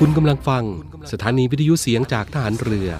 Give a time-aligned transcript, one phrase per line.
[0.00, 0.64] คุณกำลังฟัง
[1.12, 2.90] สถานีวิทยุเสียงจากทหารเรือ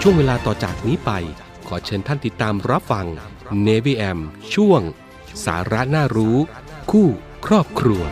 [0.00, 1.10] ช่วงเวลาต่อจากนี้ไป
[1.68, 3.06] ขอเชิญท่านติดตามรับฟัง
[3.66, 4.18] Navy AM
[4.54, 4.80] ช่วง
[5.44, 6.36] สาระน่ารู้
[6.90, 7.08] คู่
[7.46, 8.02] ครอบครัว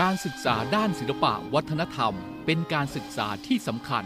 [0.00, 2.14] การศึกษาด้านศิลปะวัฒนธรรม
[2.46, 4.04] เป็นการศึกษาที่สำคัญ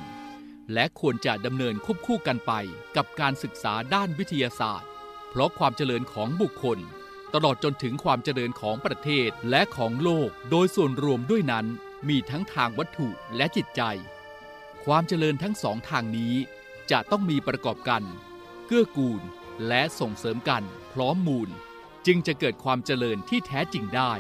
[0.72, 2.52] และควรจะดำเนินควบคู่กันไป
[2.96, 4.88] กับการศึกษาด้านวิทยาศาสตร์
[5.30, 6.78] เพราะความเจริญของบุคคล
[7.34, 11.66] ตลอดจนถึงความเจริญของประเทศและของโลกโดยส่วนรวมด้วยนั้น
[12.08, 13.82] มีทั้งทางวัตถุและจิตใจ
[14.84, 16.34] ความเจริญทั้งสองทางนี้
[16.90, 18.02] จะต้องมีประกอบกัน
[18.66, 19.22] เกื้อกูล
[19.68, 20.62] และส่งเสริมกัน
[20.92, 21.50] พร้อมมูล
[22.06, 24.12] จึงจะเกิดความเจริญที่แท้จริงได้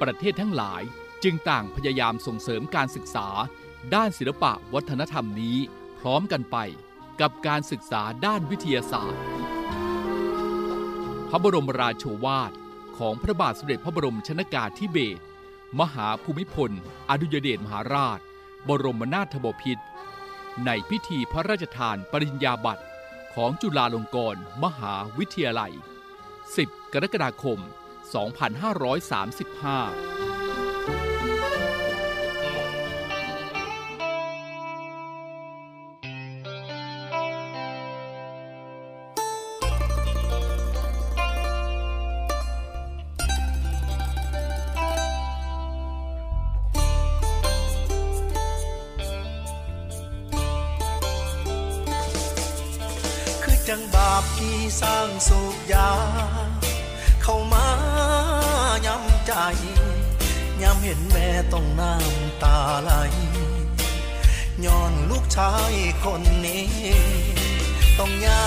[0.00, 0.84] ประเทศทั้งหลาย
[1.22, 3.28] จึงต่างพยายามส่งเสริมการศึกษา
[3.94, 5.56] ด้านศิลปะวัฒนธรรมนี้
[5.98, 6.56] พร้อมกันไป
[7.20, 9.22] กับการศึกษาด้านวิทยาศาสตร์
[11.30, 12.52] พระบรมราโชวาท
[12.98, 15.22] ของพระบาทสมเด็จพระบรมชนากาธิเบศร
[15.80, 16.70] มหาภูมิพล
[17.10, 18.18] อดุยเดชมหาราช
[18.68, 19.84] บรมนาถบพิตร
[20.64, 22.84] ในพิธีพระราชทานปริญญาบัตร
[23.34, 25.72] ของจุฬาลงกรณ์มหาวิทยาลัย
[26.32, 27.58] 10 กรกฎาคม
[29.00, 30.35] 2535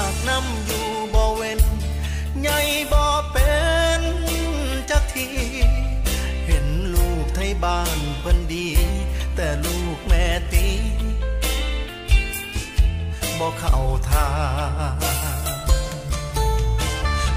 [0.10, 1.62] ากน้ำอยู่บ่เว้น
[2.42, 2.60] ใหญ่
[2.94, 3.54] บ่เป็
[4.00, 4.02] น
[4.90, 5.28] จักที
[6.48, 8.68] เห็นลูกไทยบ้านเพิ่นดี
[9.36, 10.68] แต่ลูกแม่ตี
[13.40, 13.78] บอเข้า
[14.10, 14.30] ทา
[15.36, 15.40] ง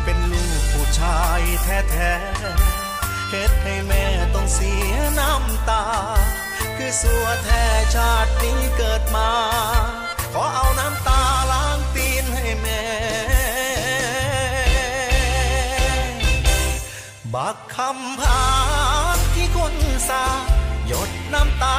[0.04, 4.04] เป็นลูกผู้ชายแท้ๆเฮ็ดให้แม่
[4.34, 5.84] ต้องเสียน้ำตา
[6.76, 9.30] คือสัวแท้ชาตินี้เกิดมา
[10.32, 11.11] ขอเอาน้ำตา
[17.34, 18.44] บักคำพา
[19.16, 19.74] นที่คน
[20.08, 20.24] สา
[20.86, 21.78] หยดน้ำตา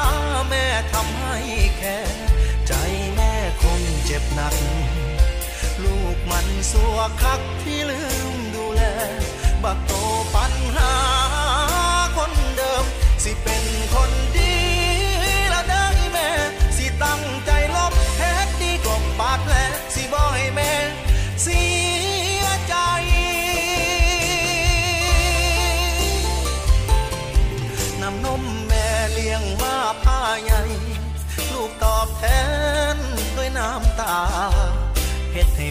[0.50, 1.38] แม่ทำให้
[1.78, 1.98] แค่
[2.68, 2.74] ใจ
[3.16, 4.56] แม่คงเจ็บหนัก
[5.84, 7.80] ลูกมันสัวคักที่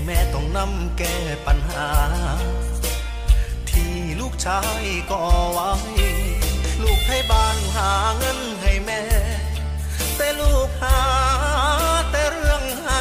[0.06, 1.88] แม่ต้องนำแก้ปัญหา
[3.70, 5.72] ที่ลูกชายก่อไว้
[6.82, 9.02] ลูกให้บ้านหาเงินให้แม่
[10.16, 10.98] แต่ลูกหา
[12.10, 13.00] แต่เรื่องให้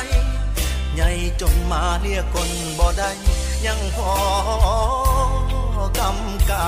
[0.95, 1.09] ใหญ่
[1.41, 3.11] จนมาเรียกคนบ่ได้
[3.65, 4.13] ยังพอ
[5.99, 6.51] กำก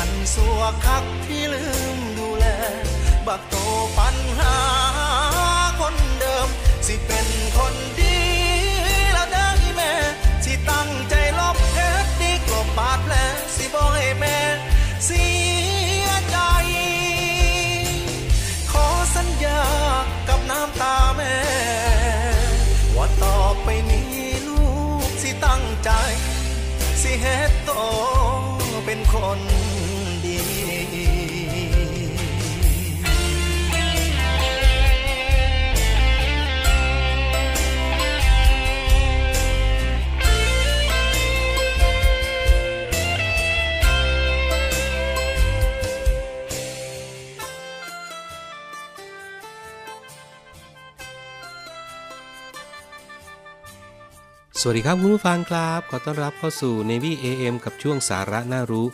[0.00, 1.64] ันสัวคักที่ลื
[1.96, 2.46] มดูแล
[3.26, 3.54] บักโต
[3.98, 4.56] ปัญหา
[5.80, 6.48] คนเดิม
[6.86, 8.18] สิเป็นคนดี
[9.12, 9.92] แล้วเด้อแม่
[10.44, 13.14] ที่ตั้งใจลบเฮ็ดดีกลบบาดแผล
[13.56, 14.38] สิบอกให้แม่
[15.06, 15.26] เสี
[16.04, 16.38] ยใจ
[18.72, 18.86] ขอ
[19.16, 19.62] สัญญา
[20.28, 21.36] กับน้ำตาแม่
[22.96, 24.08] ว่าต่อไปนี้
[24.46, 24.64] ลู
[25.08, 25.90] กสิตั้งใจ
[27.02, 27.72] สิเฮ็ดโต
[28.86, 29.40] เป็นคน
[54.62, 58.86] สวัสดีครับคุณผู้ฟังครับ ขอต้อนรับเข้าสู่ Navy AM กับช่วงสาระน่ารู้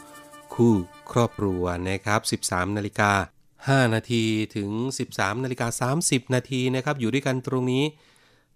[0.54, 0.74] คู่
[1.12, 3.10] ครอบครัวนะครับ 13 นาฬิกา
[3.54, 4.24] 5 นาที
[4.56, 4.70] ถึง
[5.08, 7.84] 13 นาฬิกา 30 นาทีนะครับ อยู่ด้วยกันตรงนี้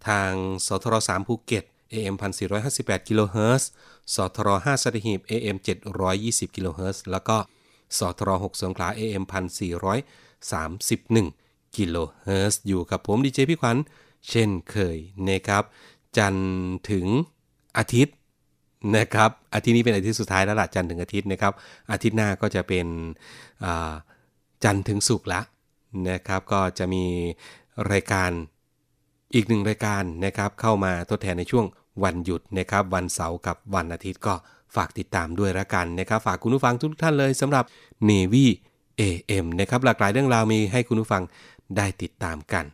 [0.09, 0.33] ทาง
[0.67, 2.15] สทร3ภูเก็ต AM
[2.61, 3.71] 1458กิโลเฮิรตซ์
[4.15, 5.57] สทร5สัตหีบ AM
[6.07, 7.37] 720กิโลเฮิรตซ์แล้วก็
[7.99, 9.25] สทร6สงขลา AM
[10.51, 13.77] 1431กิโลเฮิรตซ์อยู่กับผมดีเจพี่ขวัญ
[14.29, 14.99] เช่นเคย
[15.29, 15.65] นะครับ
[16.19, 16.51] จันทร์
[16.91, 17.07] ถึง
[17.79, 18.15] อาทิตย์
[18.97, 21.53] นะครับอาทิตย์นี้เป็นอาทิตย์สุดท้ายแล้วล่ะจันทร์ถึงอาทิตย์นะครับ
[21.93, 22.87] อาทิตย์หน้าก็จะเป็น
[24.65, 25.41] จันทร์ถึงศุกร์ละ
[26.11, 27.05] นะครับ ก็จะมี
[27.93, 28.31] รายการ
[29.35, 31.67] อีกหนึ่งรายการนะครับเข้ามาทดแทนในช่วง
[32.05, 34.35] วันหยุดนะครับ วันเสาร์กับวันอาทิตย์ก็
[34.77, 37.65] ฝากติดตามด้วยละกันนะครับ ฝากคุณผู้ฟังทุกท่านเลยสำหรับ
[38.09, 38.45] Navy
[39.01, 41.23] AM นะครับหลากหลายเรื่องราวมีให้คุณผู้ฟัง
[41.77, 42.65] ได้ติดตามกัน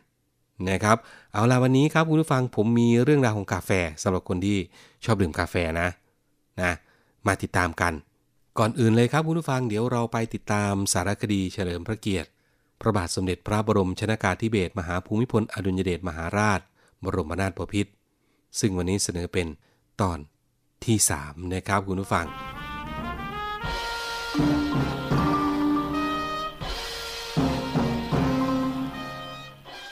[0.69, 0.97] นะครับ
[1.33, 3.71] เอาล่ะวันนี้ครับคุณผู้ฟังผมมีเรื่องราวของกาแฟ
[4.03, 4.57] สำหรับคนที่
[5.05, 5.89] ชอบดื่มกาแฟนะ
[6.61, 6.71] นะ
[7.27, 7.93] มาติดตามกัน
[8.59, 12.29] ก่อนอื่นเลยครับคุณผู้ฟังเดี๋ยวเราไปติดตามสารคดีเฉลิมพระเกียรติ
[12.81, 16.59] พระบาทสมเด็จพระบรมชนากาธิเบศรมหาภูมิพลอดุลยเดชมหาราช
[17.03, 17.91] บรมนาถบพิตร
[18.59, 19.47] ซึ่งวันนี้เสนอเป็น
[20.01, 20.17] ตอน
[20.85, 22.27] ที่ 3 นะครับคุณผู้ฟัง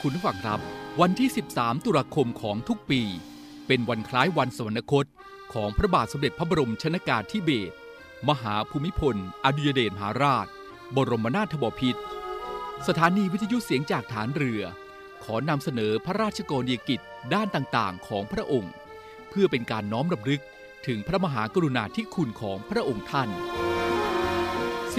[0.08, 0.60] คุณผู้ฟังครับ
[1.00, 3.02] วันที่ 13 ตุลาคมของทุกปี
[3.66, 5.06] เป็นวันคล้ายวันสวรรคต
[5.54, 7.74] ของพระบาทสมเด็จพระบรมชนากาธิเบศร
[8.28, 10.46] มหาภูมิพล อดุยเดชมหาราช
[10.96, 12.02] บรมนาถบพิตร
[12.86, 14.62] สถานีวิทยุเสียงจากฐานเรือ
[15.24, 17.00] ขอนำเสนอพระราชกรณียกิจ
[17.34, 18.72] ด้านต่างๆ ของพระองค์
[19.30, 20.42] เพื่อเป็นการน้อมรำลึก
[20.86, 23.28] ถึงพระมหากรุณาธิคุณของพระองค์ท่าน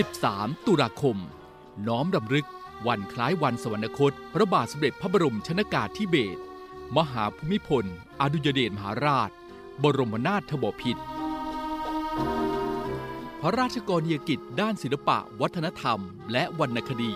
[0.07, 1.17] 13 ตุลาคม
[1.87, 2.47] น้อมรำลึก
[2.85, 6.41] วันคล้ายวันสวรรคต พระบาทสมเด็จพระบรมชนากาธิเบศร
[6.97, 7.85] มหาภูมิพล
[8.21, 9.29] อดุยเดชมหาราช
[9.83, 11.03] บรมนาถบพิตร
[13.41, 15.99] พระราชกรณียกิจด้านศิลปะ วัฒนธรรม
[16.31, 17.13] และวรรณคดี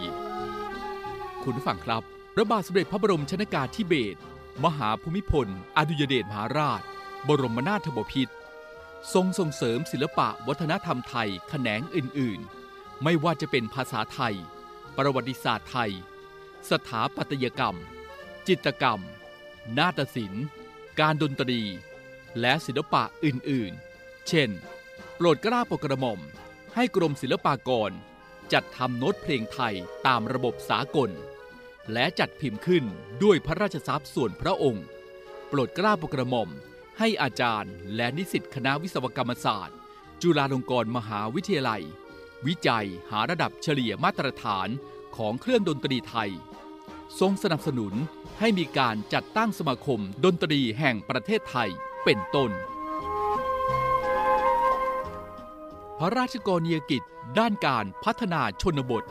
[1.44, 2.02] คุณผู้ฟังครับ
[2.34, 4.20] พระบาทสมเด็จพระบรมชนากาธิเบศร
[4.64, 5.48] มหาภูมิพล
[5.78, 6.82] อดุยเดชมหาราช
[7.28, 8.34] บรมนาถบพิตร
[9.14, 12.40] ทรงส่งเสริมศิลปะวัฒนธรรมไทยแขนงอื่น
[12.72, 14.36] ๆ ไม่ว่าจะเป็นภาษาไทย
[14.98, 15.92] ประวัติศาสตร์ไทย
[16.70, 17.78] สถาปัตยกรรม
[18.48, 19.02] จิตรกรรม
[19.78, 20.46] นาฏศิลป์
[21.00, 21.62] การดนตรี
[22.40, 24.50] และศิลปะอื่นๆ เช่น
[25.16, 26.20] โปรดกล้าโปรดกระหม่อม
[26.76, 27.92] ให้กรมศิลปากร
[28.54, 29.76] จัดทำโน้ตเพลงไทย
[30.08, 31.10] ตามระบบสากล
[31.94, 32.84] และจัดพิมพ์ขึ้น
[33.24, 34.86] ด้วยพระราชทรัพย์ส่วนพระองค์
[35.48, 36.50] โปรดกล้าโปรดกระหม่อม
[37.00, 39.78] ให้อาจารย์และนิสิตคณะวิศวกรรมศาสตร์
[40.22, 41.84] จุฬาลงกรณ์มหาวิทยาลัย
[42.48, 44.68] วิจัยหาระดับเฉลี่ยมาตรฐาน
[45.18, 46.32] ของเครื่องดนตรีไทย
[47.20, 47.94] ทรงสนับสนุน
[48.40, 51.70] ให้มีการจัดตั้งสมาคมดนตรีแห่งประเทศไทย
[52.04, 52.52] เป็นต้น
[56.00, 57.04] พระราชกรณียกิจ
[57.40, 59.04] ด้านการพัฒนาชนบท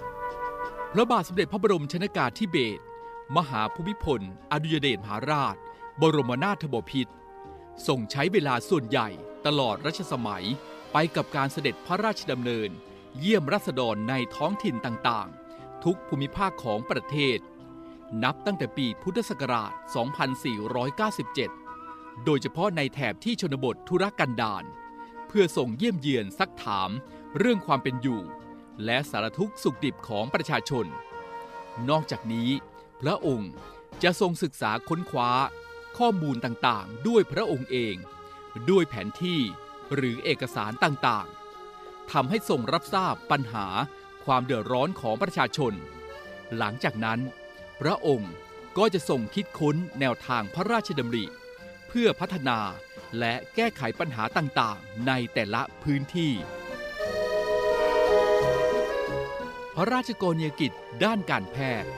[0.92, 2.82] พระบาทสมเด็จพระบรมชนากาธิเบศร
[3.36, 4.20] มหาภูมิพล
[4.52, 5.56] อดุยเดชมหาราช
[6.00, 7.12] บรมนาถบพิตร
[7.86, 9.08] ทรงใช้เวลาส่วนใหญ่
[9.46, 10.44] ตลอดรัชสมัย
[10.92, 12.70] ไปกับการเสด็จพระราชดำเนิน
[13.18, 17.38] เยี่ยมรัษฎรในท้องถิ่นต่างๆ ทุกภูมิภาคของประเทศ
[18.22, 19.72] นับตั้งแต่ปีพุทธศักราช
[21.38, 24.64] 2497 โดยเฉพาะในแถบที่ชนบทธุรกันดาร
[25.28, 26.90] เพื่อส่งเยี่ยมเยือนซักถาม
[27.38, 28.22] เรื่องความเป็นอยู่
[28.84, 30.86] และสารทุกข์สุขดิบของประชาชน
[31.88, 32.50] นอกจากนี้
[33.00, 33.52] พระองค์
[34.02, 35.30] จะทรงศึกษาค้นคว้า
[35.98, 37.94] ข้อมูลต่างๆ ด้วยพระองค์เอง
[38.70, 39.40] ด้วยแผนที่
[39.94, 41.39] หรือเอกสารต่างๆ
[42.12, 43.66] ทำให้ทรงรับทราบปัญหา
[44.24, 45.72] ความเดือดร้อนของประชาชน
[46.56, 47.20] หลังจากนั้น
[47.80, 48.32] พระองค์
[48.78, 51.24] ก็จะทรงคิดค้นแนวทางพระราชดำริ
[51.88, 52.58] เพื่อพัฒนา
[53.18, 56.32] และแก้ไขปัญหาต่างๆ ในแต่ละพื้นที่
[59.74, 60.72] พระราชกรณียกิจ
[61.04, 61.90] ด้านการแพทย์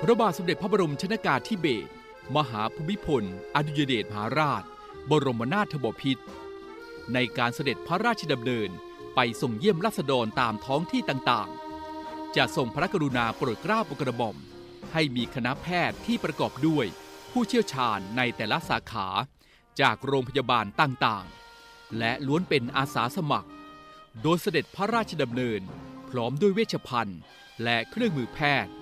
[0.00, 1.90] พระบาทสมเด็จพระบรมชนากาธิเบศร
[2.36, 3.24] มหาภูมิพล
[3.54, 4.62] อดุยเดชมหาราช
[5.10, 6.24] บรมนาถบพิตร
[7.12, 8.70] ในการเสด็จพระราชดำเนิน
[9.14, 14.36] ไปส่งเยี่ยมราษฎรตามท้องที่ต่างๆ จะทรงพระกรุณาโปรดเกล้าโปรดกระหม่อม
[14.92, 16.86] ให้มีคณะแพทย์ที่ประกอบด้วย
[17.32, 19.08] ผู้เชี่ยวชาญในแต่ละสาขา
[19.80, 23.50] จากโรงพยาบาลต่างๆ และล้วนเป็นอาสาสมัคร
[24.22, 25.60] โดยเสด็จพระราชดำเนิน
[26.10, 27.20] พร้อมด้วยเวชภัณฑ์
[27.62, 28.72] และเครื่องมือแพทย์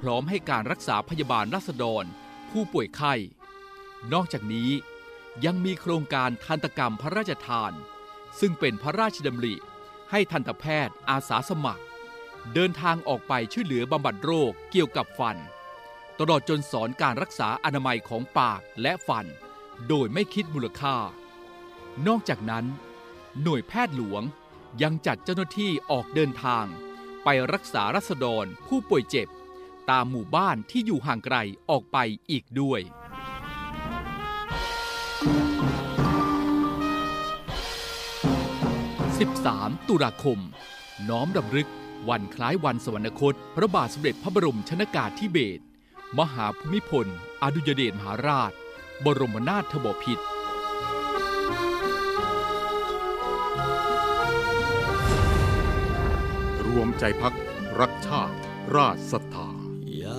[0.00, 2.04] พร้อมให้การรักษาพยาบาลรัษฎร
[2.50, 3.14] ผู้ป่วยไข้
[4.12, 4.70] นอกจากนี้
[5.44, 7.72] ยังมีโครงการทันตกรรมพระราชทาน
[8.40, 9.54] ซึ่งเป็นพระราชดำริ
[10.10, 11.82] ให้ทันตแพทย์อาสาสมัคร
[12.54, 15.36] เดินทางออกไปช่วยเหลือบำบัดโรคเกี่ยวกับฟัน
[16.18, 19.26] ตลอดจนสอนการรักษาอนามัยของปากและฟัน
[19.88, 20.96] โดยไม่คิดมูลค่า
[22.06, 22.64] นอกจากนั้น
[23.42, 24.22] หน่วยแพทย์หลวง
[24.82, 26.64] ยังจัดเจ้าหน้าที่ออกเดินทาง
[27.24, 29.28] ไปรักษารัษฎรผู้ป่วยเจ็บ
[29.90, 31.36] ตามหมู่บ้านที่อยู่ห่างไกล
[31.70, 31.98] ออกไป
[32.30, 32.80] อีกด้วย
[39.46, 40.38] 3 ตุลาคม
[41.08, 41.68] น้อมรำลึก
[42.08, 45.62] วันคล้ายวันสวรรคต พระบาทสมเด็จพระบรมชนากาธิเบศร
[46.18, 47.06] มหาภูมิพล
[47.42, 48.52] อดุยเดชมหาราช
[49.04, 50.24] บรมนาถบพิตร
[56.66, 57.34] รวมใจพัก
[57.80, 58.36] รักชาติ
[58.76, 59.55] ราชศรัทธาหยา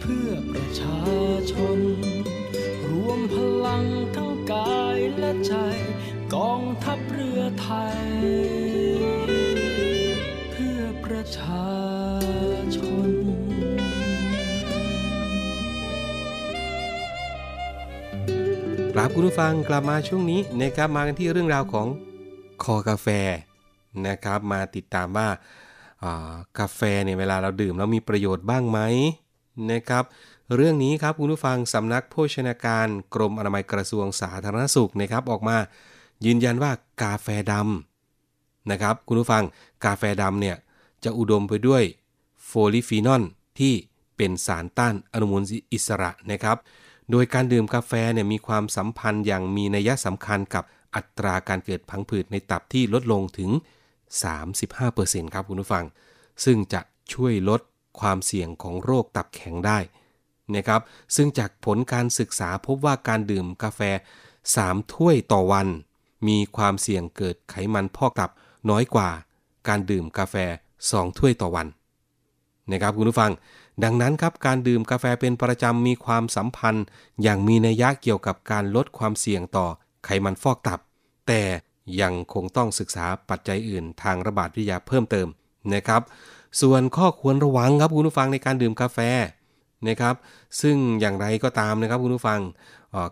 [0.00, 1.00] เพื่อประชา
[1.52, 1.78] ชน
[2.90, 3.34] รวมพ
[3.66, 5.54] ลังทั้งกายและใจ
[6.34, 8.00] กองทัพเรือไทย
[10.52, 11.70] เพื่อประชา
[12.76, 12.78] ช
[13.08, 13.10] น
[18.94, 21.86] ครับคุณผู้ฟังกลับมาช่วงนี้นะครับมากันที่เรื่องราวของ
[22.64, 23.08] คอกาแฟ
[24.06, 25.28] นะครับ มาติดตามว่า
[26.04, 28.80] อ่ากาแฟเนี่ยเวลาเราดื่มแล้วมีประโยชน์บ้างไหม
[29.72, 30.04] นะครับ
[30.56, 35.56] เรื่องนี้ครับคุณผู้ฟังสำนักโภชนาการกรมอนามัยกระทรวงสาธารณสุขนะครับออกมา
[36.24, 39.44] ยืนยันว่ากาแฟดำนะครับคุณผู้ฟัง
[39.84, 40.56] กาแฟดำเนี่ย
[41.04, 41.82] จะอุดมไปด้วย
[42.44, 43.22] โพลีฟีนอล
[43.58, 43.74] ที่
[44.16, 46.56] เป็นสารต้านอนุมูลอิสระนะครับ
[47.10, 50.64] โดยการดื่มกาแฟเนี่ยมีความสัมพันธ์อย่างมีนัยสำคัญกับ
[50.94, 53.50] อัตราการเกิดพังผืดในตับที่ลดลงถึง
[54.22, 55.84] 35%ครับคุณผู้ฟัง
[56.44, 56.80] ซึ่งจะ
[57.14, 57.60] ช่วยลด
[58.00, 59.78] ความเสี่ยงของโรคตับแข็งได้
[60.54, 60.80] นะครับ
[61.16, 63.80] ซึ่งจากผลการศึกษาพบว่าการดื่มกาแฟ
[64.36, 65.68] 3 ถ้วยต่อวัน
[66.28, 68.30] มีความเสี่ยงเกิดไขมันพอกตับ
[68.70, 69.10] น้อยกว่า
[69.68, 70.34] การดื่มกาแฟ
[70.80, 71.66] 2 ถ้วยต่อวัน
[72.72, 73.32] นะครับคุณผู้ฟัง
[73.84, 76.84] ดังนั้นครับการดื่มกาแฟเป็นประจำมีความสัมพันธ์
[77.22, 79.66] อย่างมีนัยยะเกี่ยวกับการลดความเสี่ยงต่อ
[80.04, 80.80] ไขมันฟอกตับ
[81.26, 81.42] แต่
[82.00, 85.28] ยังคงต้องศึกษาปัจจัยอื่นทางระบาดวิทยาเพิ่มเติม
[85.74, 86.02] นะครับ
[86.60, 88.98] ส่วนข้อควรระวังครับคุณผู้ฟังในการดื่มกาแฟ
[89.88, 90.14] นะครับ
[90.60, 92.40] ซึ่งอย่างไรก็ตามนะครับคุณผู้ฟัง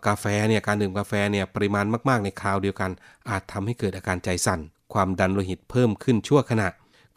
[0.06, 2.90] กาแฟเนี่ยการดื่มกาแฟเนี่ยปริมาณมากๆในคราวเดียวกัน
[3.30, 4.60] อาจทำให้เกิดอาการใจสั่น
[4.92, 6.68] ความดันโลหิตเพิ่มขึ้นชั่วขณะ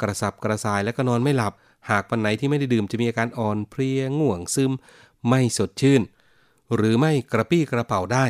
[0.02, 1.54] กระสับกระส่ายและก็นอนไม่หลับ
[1.90, 4.72] หากวันไหนที่ไม่ได้ดื่มจะมีอาการอ่อนเพลียง่วงซึม
[5.30, 6.02] ไม่สดชื่น
[6.76, 8.26] หรือไม่กระปรี้กระเปร่าได้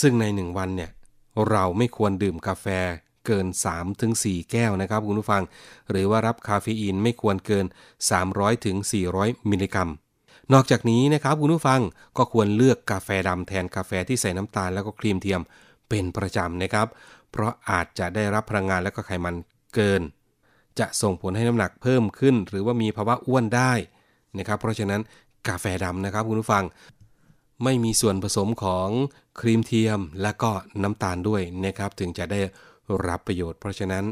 [0.00, 0.90] ซึ่งในหนึ่งวันเนี่ย
[1.50, 2.66] เราไม่ควรดื่มกาแฟ
[3.26, 3.46] เกิน
[3.96, 5.42] 3-4 แก้วนะครับคุณผู้ฟัง
[5.90, 7.66] หรือว่ารับคาเฟอีนไม่ควรเกิน
[8.82, 9.90] 300-400 มิลลิกรัม
[10.52, 11.80] นอกจากนี้นะครับคุณผู้ฟัง
[12.16, 15.40] ก็ควรเลือกกาแฟดำแทนกาแฟที่ใส่น้ำตาลแล้วก็ครีมเทียม
[15.88, 16.86] เป็นประจำนะครับ
[17.30, 19.34] เพราะอาจจะได้รับพลังงานและก็ไขมัน
[19.74, 20.02] เกิน
[20.78, 23.72] จะส่งผลให้น้ำหนักเพิ่มขึ้น หรือว่ามีภาวะอ้วนได้
[24.38, 25.00] นะครับ เพราะฉะนั้น
[25.48, 26.64] กาแฟดำนะครับคุณผู้ฟัง
[27.64, 28.88] ไม่มีส่วนผสมของ
[29.40, 30.50] ครีมเทียมและก็
[30.82, 32.40] น้ำตาลด้วยนะครับ ถึงจะได้
[33.08, 34.04] รับประโยชน์ เพราะฉะนั้น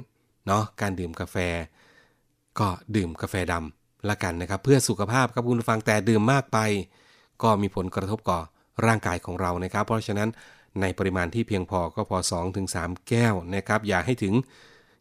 [0.46, 1.36] เนาะการดื่มกาแฟ
[2.58, 6.58] ก็ดื่มกาแฟดำละกันนะครับ เพื่อสุขภาพครับคุณฟังแต่ดื่มมากไป
[7.42, 8.38] ก็มีผลกระทบต่อ
[8.86, 10.28] ร่างกายของเรานะครับ เพราะฉะนั้น
[10.80, 12.18] ในปริมาณที่เพียงพอก็พอ
[12.62, 14.34] 2-3 แก้วนะครับ อย่าให้ถึง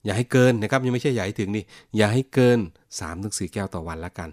[0.05, 1.63] อย่าให้เกินนะครับยังไม่ใช่อย่าให้ถึงนี่
[1.97, 2.59] อย่าให้เกิน
[3.05, 4.29] 3-4 แก้วต่อวันละกัน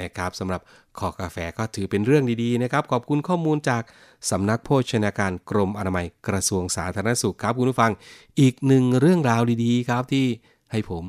[0.00, 0.60] นะครับสำหรับ
[0.98, 3.82] คอกาแฟก็ถือเป็นเรื่องดีๆนะครับ ขอบคุณข้อมูลจาก
[4.30, 7.92] สำนักโภชนาการกรมอนามัยกระทรวงสาธารณสุขครับคุณผู้ฟัง
[8.40, 10.26] อีกหนึ่งเรื่องราวดีๆ ครับที่
[10.72, 11.04] ให้ผม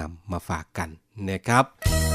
[0.00, 0.88] นำมาฝากกัน
[1.28, 2.07] นะครับ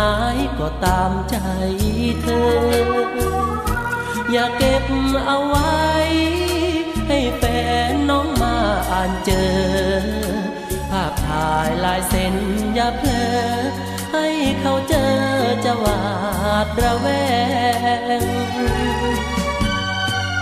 [0.00, 1.36] ายก็ตามใจ
[2.22, 2.48] เธอ
[4.32, 4.84] อย่าเก็บ
[5.26, 5.78] เอาไว้
[7.08, 7.42] ให้แฟ
[7.90, 8.56] นน้องมา
[8.90, 9.52] อ่านเจอ
[10.90, 12.34] ภาพถ่ายลายเส้น
[12.74, 13.28] อย่าเพลอ
[14.12, 14.26] ให้
[14.60, 15.14] เขาเจอ
[15.64, 16.02] จะหวา
[16.64, 17.06] ดระแว
[18.20, 18.22] ง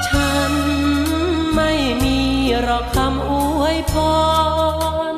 [0.06, 0.52] ฉัน
[1.56, 1.72] ไม่
[2.04, 2.18] มี
[2.62, 3.94] หรอกคำอวยพ
[5.12, 5.16] ร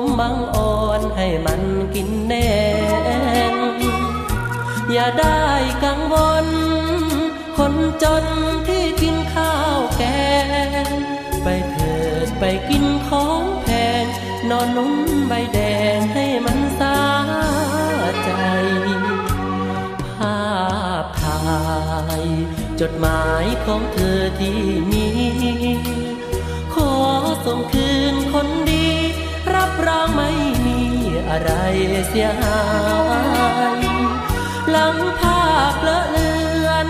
[0.00, 1.62] มบังอ่อนให้มัน
[1.94, 2.34] กินแน
[3.52, 3.54] ง
[4.92, 5.42] อย่าได้
[5.84, 6.46] กังวล
[7.58, 8.24] คนจน
[8.68, 10.02] ที่กินข้าวแก
[10.84, 10.88] ง
[11.42, 11.96] ไปเถิ
[12.26, 13.68] ดไปกินของแพ
[14.02, 14.04] ง
[14.50, 14.94] นอนนุ่ม
[15.28, 15.58] ใบแด
[15.96, 16.98] งให้มันสา
[18.22, 18.30] ใจ
[20.16, 20.40] ภา
[21.02, 21.40] พถ่า
[22.20, 22.24] ย
[22.80, 24.60] จดหมายของเธอที่
[24.90, 25.06] มี
[26.74, 26.92] ขอ
[27.46, 28.79] ส่งคืนคนดี
[29.80, 30.30] รับรองไม่
[30.66, 30.80] มี
[31.30, 31.50] อะไร
[32.08, 32.60] เสียหา
[33.76, 33.80] ย
[34.70, 36.30] หลังภาพเลอะเลื
[36.68, 36.88] อน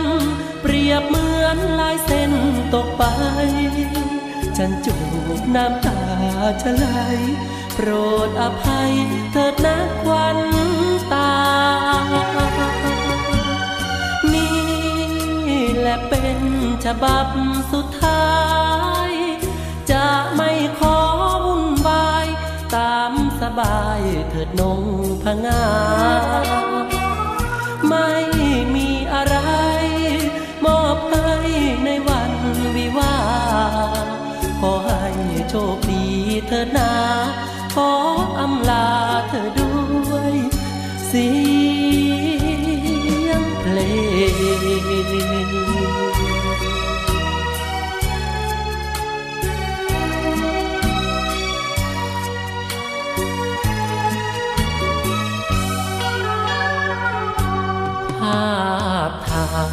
[0.63, 2.33] เปรียบเหมือนลายเส้น
[2.75, 3.03] ตกไป
[4.57, 4.97] ฉันจู
[5.39, 6.01] บน้ำตา
[6.63, 6.87] ชะไหล
[7.75, 7.89] โปร
[8.29, 8.93] ดอภัย
[9.33, 10.39] เถิดนะควัน
[11.13, 11.33] ตา
[14.33, 16.41] นี่แหละเป็น
[16.85, 17.27] ฉบับ
[17.73, 18.25] สุดท้า
[18.99, 19.00] ย
[23.61, 24.83] บายเถิดนง
[25.23, 25.65] พงา
[27.89, 28.11] ไม่
[28.75, 29.37] มีอะไร
[30.65, 31.33] มอบให้
[31.85, 32.33] ในวัน
[32.77, 33.17] วิวา
[34.61, 35.05] ขอให้
[35.49, 36.07] โชคดี
[36.49, 36.93] เถิดนา
[37.75, 37.91] ขอ
[38.41, 38.89] อำลา
[39.29, 39.75] เธอด้
[40.11, 40.35] วย
[41.11, 41.27] สี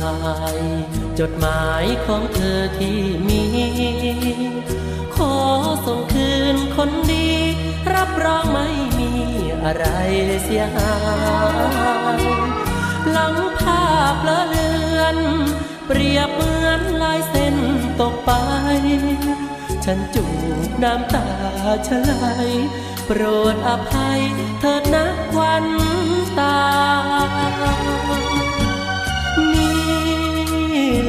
[0.10, 0.16] า
[0.56, 0.58] ย
[1.20, 3.44] จดหมายของเธอที่มี
[5.16, 5.36] ขอ
[5.86, 7.30] ส่งคืนคนดี
[7.94, 9.12] รับรองไม่มี
[9.64, 9.86] อะไร
[10.44, 10.96] เสียหา
[12.20, 12.22] ย
[13.12, 15.18] หลังภาพละเลือน
[15.88, 17.56] เปรียบเหมือนลายเส้น
[18.02, 18.32] ตกไป
[19.86, 20.26] ฉันจู
[20.68, 21.28] บน้ำตา
[21.88, 22.14] ชะไหล
[23.06, 23.22] โปร
[23.54, 24.22] ดอภัย
[24.60, 25.66] เถิดนักวัน
[26.40, 26.58] ตา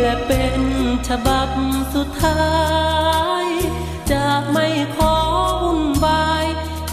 [0.00, 0.60] และเป็น
[1.08, 1.48] ฉบับ
[1.94, 2.42] สุดท้า
[3.44, 3.46] ย
[4.10, 5.14] จะไม่ขอ
[5.62, 6.46] วุ่นวาย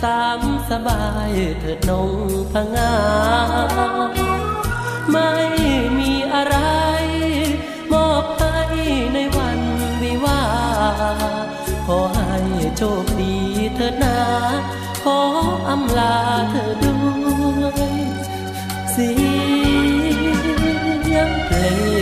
[0.06, 0.40] ตาม
[0.70, 2.12] สบายเถิดนง
[2.52, 2.96] พงา
[5.12, 5.32] ไม่
[6.00, 6.58] มีอะไร
[7.94, 8.58] มอบให้
[9.14, 9.60] ในวัน
[10.02, 10.44] วิวา
[11.86, 12.40] ขอให้
[12.78, 13.36] โชคดี
[13.76, 14.20] เถิดนา
[15.04, 15.20] ขอ
[15.70, 16.16] อำลา
[16.50, 16.98] เธอด้
[17.64, 17.94] วย
[18.96, 19.10] สี
[21.28, 21.96] งเพลง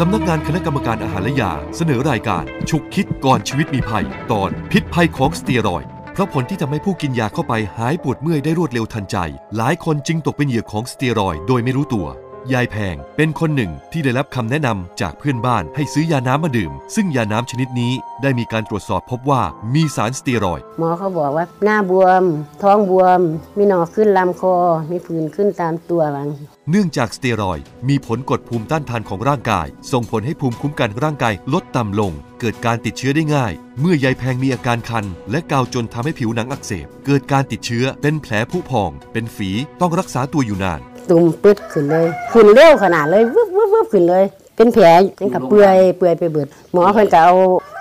[0.00, 5.82] สำนักงานคณะกรรมการอาหารและยาเสนอรายการฉุกคิดก่อนชีวิตมีภัย ตอนพิษภัยของสเตียรอย
[6.12, 9.16] เพราะผลที่ทำให้ผู้กินยาเข้าไปหายปวดเมื่อยได้รวดเร็วทันใจ
[9.56, 12.06] หลายคนจึงตกเป็นเหยื่อของสเตียรอยโดยไม่รู้ตัว
[12.52, 19.42] ยายแพงเป็นคนหนึ่งที่ได้รับคำแนะนำจากเพื่อนบ้านให้ซื้อยาน้ำมาดื่ม ซึ่งยาน้ำชนิดนี้ได้มีการตรวจสอบพบว่า
[19.74, 22.24] มีสารสเตียรอยด์หมอเขาบอกว่าหน้าบวม
[22.62, 23.20] ท้องบวม
[23.56, 24.54] มีหนองขึ้นลำคอ
[24.90, 26.28] มีผื่นขึ้นตามตัวบาง
[26.70, 40.80] เนื่องจากสเตียรอยด์มีผลกดภูมิต้านทานของร่างกาย ส่งผลให้ภูมิคุ้มกันร่างกายลดต่ำลง เกิดการติดเชื้อได้ง่าย เมื่อยายแพงมีอาการคัน และกาวจนทำให้ผิวหนังอักเสบ เกิดการติดเชื้อเป็นแผลผุพอง เป็นฝีต้องรักษาตัวอยู่นาน
[41.10, 44.24] ตุ่มปึ๊ดขึ้นเลย ขึ้นเร็วขนาดเลย วึบวึบวึบขึ้นเลย
[44.56, 44.84] เป็นแผล
[45.20, 47.34] ยังกับเปื่อยเปื่อยไปเบิด หมอเพิ่นก็เอา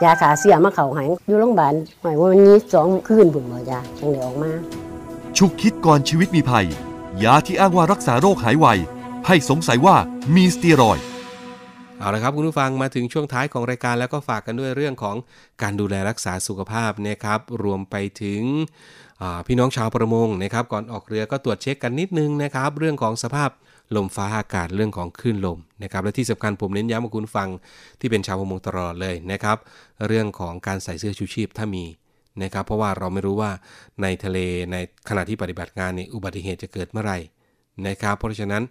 [0.03, 4.51] ยาขาเสียมาเข้าให้อยู่โรงพยาบาลหมายว่ามันนี้สองคืนผุนบ่ยาจังได้ออกมา
[5.37, 6.65] ฉุกคิดก่อนชีวิตมีภัย
[7.23, 8.67] ยาที่อ้างว่ารักษาโรคหายไว
[9.27, 9.95] ให้สงสัยว่า
[10.35, 11.05] มีสเตียรอยด์
[11.99, 15.15] เอาละครับคุณผู้ฟังมาถึงช่วงท้ายของรายการแล้วก็ฝากกันด้วยเรื่องของ
[15.61, 18.41] การดูแลรักษาสุขภาพนะครับ รวมไปถึง
[19.47, 23.49] พี่น้องชาวประมงนะครับก่อนออกเรือก็ตรวจเช็คกันนิดนึงนะครับ เรื่องของสภาพ
[23.95, 27.49] ลมฟ้าอากาศเรื่องของคลื่นลมนะครับและที่สำคัญผมเน้นย้ำกับคุณฟัง
[27.99, 29.57] ที่เป็นชาวประมงตลอดเลยนะครับ
[30.07, 31.85] เรื่องของการใส่เสื้อชูชีพถ้ามี
[32.43, 33.51] นะครับเพราะว่าเราไม่รู้ว่า
[34.01, 34.37] ในทะเล
[34.71, 34.75] ใน
[35.09, 37.19] ขณะที่ปฏิบัติงานในอุบัติเหตุจะเกิดเมื่อไหร่
[37.87, 38.63] นะครับเพราะฉะนั้น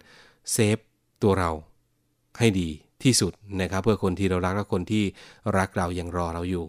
[0.51, 0.77] เซฟ
[1.23, 1.51] ตัวเรา
[2.39, 2.69] ให้ดี
[3.03, 5.03] ที่สุดนะครับเพื่อคนที่เรารักและคนที่
[5.57, 6.65] รักเรายังรอเราอยู่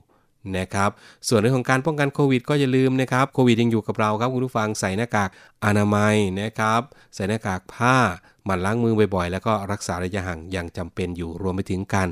[0.59, 0.90] นะครับ
[1.28, 5.30] ส่วนเรื่องของการป้องกันโควิดก็อย่าลืมนะครับโควิดยังอยู่กับเราครับคุณผู้ฟังใส่หน้ากาก
[5.64, 6.80] อนามัยนะครับ
[7.14, 7.96] ใส่หน้ากากผ้า
[8.44, 12.09] หมั่นล้างมือบ่อยๆ แล้วก็รักษาระยะห่างอย่างจำเป็นอยู่รวมไปถึงการ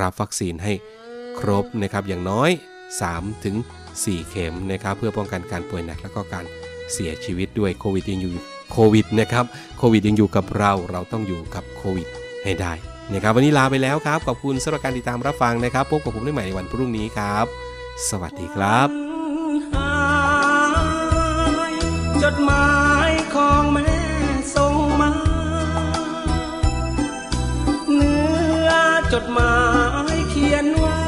[0.00, 0.72] รับวัคซีนให้
[1.38, 2.50] ครบนะครับอย่างน้อย
[3.00, 3.56] 3 ถึง
[3.92, 6.44] 4 เข็มนะครับเพื่อป้องกันการป่วยหนักแล้วก็การ
[6.92, 8.32] เสียชีวิตด้วยโควิดยังอยู่
[8.72, 9.44] โควิดนะครับ
[9.78, 12.08] โควิดยังอยู่กับเราเราต้องอยู่กับโควิด
[12.44, 12.72] ให้ได้
[13.14, 17.46] นะครับวันนี้ลาไปแล้วครับ ขอบคุณสำหรับการติดตามรับฟังนะครับ พบกับผมได้ใหม่ในวันพรุ่งนี้ครับ
[18.08, 18.88] สวัสดีครับ
[22.22, 22.68] จดหมา
[23.08, 23.90] ยของแม่
[24.54, 25.10] ส่งมา
[27.94, 28.70] เนื้อ
[29.12, 29.56] จดหมา
[30.14, 31.00] ยเขียนว่า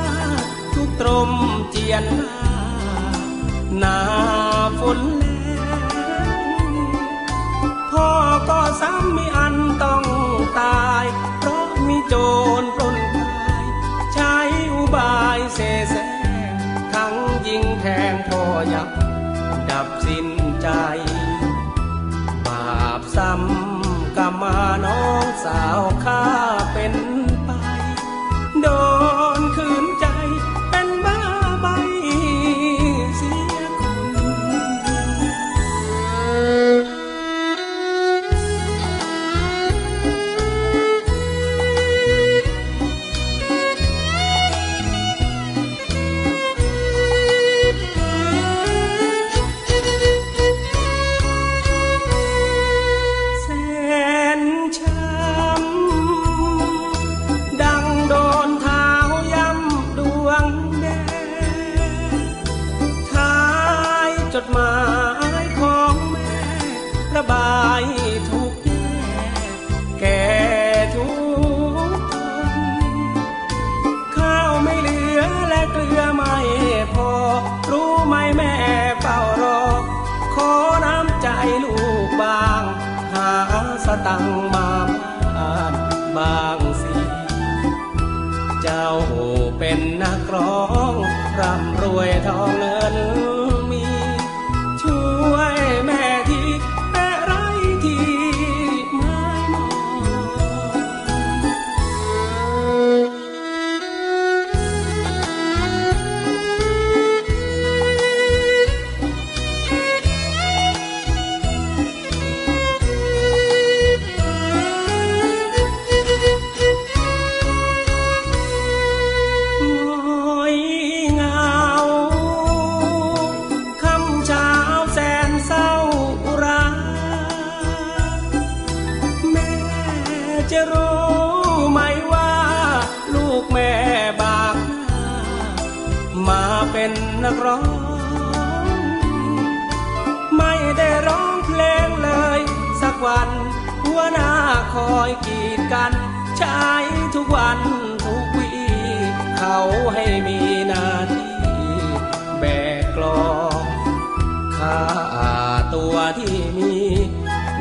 [0.75, 1.31] ทุกตรม
[1.71, 2.05] เจียน
[3.79, 3.99] หน้า
[4.81, 5.79] ฝนแล้
[7.91, 8.09] พ่อ
[8.49, 9.56] ก็ซ้ำมีอัน
[18.73, 18.89] ยับ
[19.71, 20.29] ดับสิ้น
[20.63, 20.69] ใจ
[22.47, 26.25] บาปซ้ำกรรมาน้องสาวข้า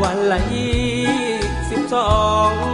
[0.05, 0.83] วันละยี่
[1.69, 2.11] สิบสอ
[2.49, 2.64] ง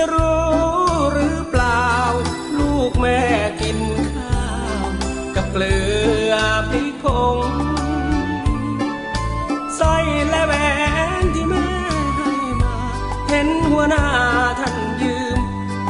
[0.00, 0.44] ะรู้
[1.12, 1.88] หรือเปล่า
[2.58, 3.20] ลูกแม่
[3.60, 3.78] กิน
[4.14, 4.46] ข้า
[4.82, 4.86] ว
[5.36, 5.76] กับเกลื
[6.30, 6.34] อ
[6.68, 7.06] พริกผ
[7.36, 7.38] ง
[9.80, 9.94] ส่
[10.28, 10.54] และแหว
[11.20, 11.68] นที่แม่
[12.16, 12.32] ให้
[12.62, 12.76] มา
[13.28, 14.06] เห็นหัวหน้า
[14.60, 15.38] ท่านยืม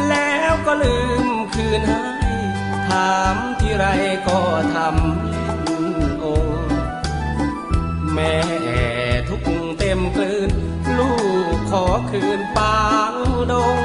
[0.09, 2.05] แล้วก็ลืมคืนให้
[2.89, 3.85] ถามที่ไร
[4.29, 4.39] ก็
[4.75, 6.25] ทำโอ
[8.13, 8.35] แม่
[9.29, 9.43] ทุก
[9.79, 10.51] เต็มกลืน
[10.99, 11.13] ลู
[11.55, 12.79] กขอคืนปา
[13.13, 13.15] ง
[13.53, 13.78] ดง